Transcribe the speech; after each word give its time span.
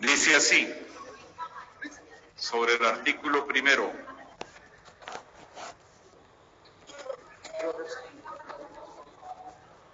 Dice 0.00 0.34
así, 0.34 0.72
sobre 2.34 2.74
el 2.74 2.84
artículo 2.84 3.46
primero. 3.46 3.92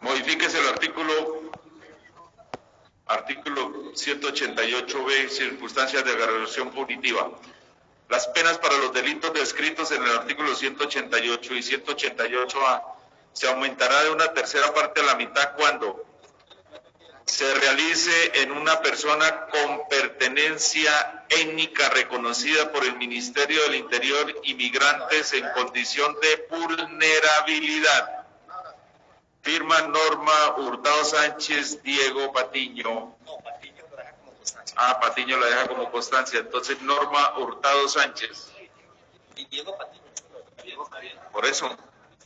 Modifíquese 0.01 0.61
el 0.61 0.69
artículo 0.69 1.51
artículo 3.07 3.93
188b, 3.95 5.29
circunstancias 5.29 6.05
de 6.05 6.13
agresión 6.13 6.71
punitiva. 6.71 7.31
Las 8.09 8.29
penas 8.29 8.59
para 8.59 8.77
los 8.79 8.93
delitos 8.93 9.33
descritos 9.33 9.91
en 9.91 10.03
el 10.05 10.11
artículo 10.11 10.55
188 10.55 11.55
y 11.55 11.59
188a 11.59 12.83
se 13.33 13.49
aumentará 13.49 14.05
de 14.05 14.11
una 14.11 14.33
tercera 14.33 14.73
parte 14.73 15.01
a 15.01 15.05
la 15.05 15.17
mitad 15.17 15.57
cuando 15.57 16.06
se 17.37 17.53
realice 17.53 18.41
en 18.41 18.51
una 18.51 18.81
persona 18.81 19.49
con 19.49 19.87
pertenencia 19.91 21.27
étnica 21.29 21.91
reconocida 21.91 22.73
por 22.73 22.83
el 22.83 22.97
Ministerio 22.97 23.63
del 23.65 23.75
Interior 23.75 24.35
inmigrantes 24.45 25.35
en 25.35 25.47
condición 25.51 26.17
de 26.23 26.47
vulnerabilidad. 26.49 28.25
Firma 29.43 29.83
Norma 29.83 30.57
Hurtado 30.57 31.05
Sánchez, 31.05 31.83
Diego 31.83 32.33
Patiño. 32.33 33.15
Ah, 34.77 34.99
Patiño 34.99 35.39
la 35.39 35.47
deja 35.47 35.69
como 35.69 35.91
constancia. 35.91 36.41
Entonces 36.41 36.81
Norma 36.81 37.37
Hurtado 37.37 37.87
Sánchez. 37.87 38.51
Y 39.37 39.45
Diego 39.45 39.77
Patiño. 39.77 40.05
Diego 40.65 40.85
está 40.85 41.01
bien. 41.01 41.19
Por 41.33 41.45
eso 41.45 41.69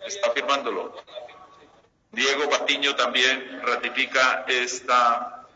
está 0.06 0.30
firmándolo. 0.30 0.94
Diego 2.12 2.50
Patiño 2.50 2.96
también 2.96 3.62
ratifica 3.64 4.44
esta 4.48 5.46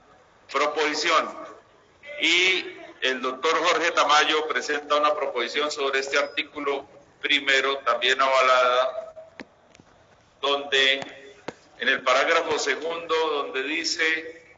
proposición. 0.53 1.29
Y 2.21 2.65
el 3.01 3.21
doctor 3.21 3.53
Jorge 3.59 3.91
Tamayo 3.91 4.47
presenta 4.47 4.97
una 4.97 5.15
proposición 5.15 5.71
sobre 5.71 5.99
este 6.01 6.17
artículo 6.17 6.89
primero, 7.21 7.79
también 7.79 8.21
avalada, 8.21 9.15
donde 10.41 11.01
en 11.79 11.89
el 11.89 12.03
parágrafo 12.03 12.59
segundo, 12.59 13.15
donde 13.15 13.63
dice, 13.65 14.57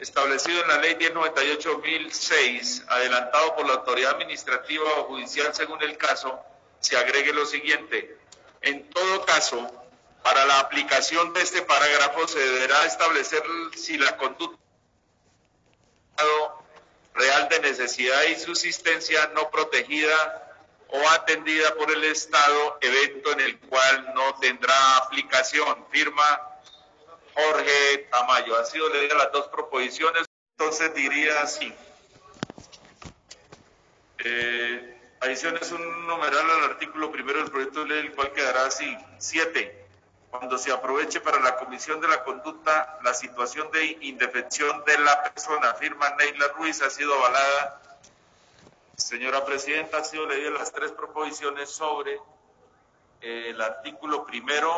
establecido 0.00 0.60
en 0.62 0.68
la 0.68 0.78
ley 0.78 0.96
1098-2006, 0.96 2.84
adelantado 2.88 3.54
por 3.54 3.66
la 3.66 3.74
autoridad 3.74 4.16
administrativa 4.16 4.84
o 4.98 5.04
judicial 5.04 5.54
según 5.54 5.82
el 5.82 5.96
caso, 5.96 6.40
se 6.80 6.96
agregue 6.96 7.32
lo 7.32 7.46
siguiente. 7.46 8.16
En 8.60 8.90
todo 8.90 9.24
caso, 9.24 9.81
para 10.22 10.44
la 10.46 10.60
aplicación 10.60 11.32
de 11.32 11.42
este 11.42 11.62
parágrafo 11.62 12.28
se 12.28 12.38
deberá 12.38 12.84
establecer 12.86 13.42
si 13.76 13.98
la 13.98 14.16
conducta 14.16 14.62
real 17.14 17.48
de 17.48 17.60
necesidad 17.60 18.22
y 18.24 18.36
subsistencia 18.36 19.30
no 19.34 19.50
protegida 19.50 20.48
o 20.88 21.08
atendida 21.10 21.74
por 21.74 21.90
el 21.90 22.04
Estado, 22.04 22.78
evento 22.80 23.32
en 23.32 23.40
el 23.40 23.58
cual 23.60 24.12
no 24.14 24.34
tendrá 24.40 24.96
aplicación. 24.98 25.86
Firma 25.90 26.52
Jorge 27.34 28.08
Tamayo. 28.10 28.58
Han 28.58 28.66
sido 28.66 28.88
leídas 28.90 29.16
las 29.16 29.32
dos 29.32 29.48
proposiciones, 29.48 30.26
entonces 30.58 30.94
diría 30.94 31.42
así. 31.42 31.72
Eh, 34.24 35.00
adiciones 35.20 35.70
un 35.72 36.06
numeral 36.06 36.50
al 36.50 36.64
artículo 36.64 37.10
primero 37.10 37.38
del 37.38 37.50
proyecto 37.50 37.84
de 37.84 37.88
ley, 37.88 37.98
el 38.00 38.12
cual 38.12 38.32
quedará 38.32 38.66
así. 38.66 38.96
Siete. 39.18 39.81
Cuando 40.32 40.56
se 40.56 40.72
aproveche 40.72 41.20
para 41.20 41.38
la 41.40 41.56
comisión 41.56 42.00
de 42.00 42.08
la 42.08 42.24
conducta 42.24 42.98
la 43.02 43.12
situación 43.12 43.70
de 43.70 43.98
indefección 44.00 44.82
de 44.86 44.96
la 44.98 45.24
persona, 45.24 45.74
firma 45.74 46.08
Neila 46.16 46.48
Ruiz, 46.56 46.80
ha 46.80 46.88
sido 46.88 47.12
avalada. 47.12 47.82
Señora 48.96 49.44
Presidenta, 49.44 49.98
han 49.98 50.06
sido 50.06 50.26
leídas 50.26 50.54
las 50.54 50.72
tres 50.72 50.90
proposiciones 50.92 51.68
sobre 51.68 52.14
eh, 53.20 53.50
el 53.50 53.60
artículo 53.60 54.24
primero 54.24 54.72